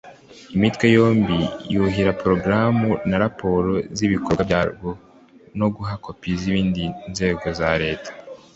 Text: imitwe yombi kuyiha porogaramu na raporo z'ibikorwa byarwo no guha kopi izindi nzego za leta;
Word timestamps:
imitwe 0.55 0.85
yombi 0.95 1.37
kuyiha 1.77 2.11
porogaramu 2.19 2.89
na 3.09 3.17
raporo 3.23 3.71
z'ibikorwa 3.95 4.41
byarwo 4.49 4.89
no 5.59 5.67
guha 5.75 5.93
kopi 6.05 6.27
izindi 6.35 6.83
nzego 7.11 7.45
za 7.59 7.71
leta; 7.83 8.11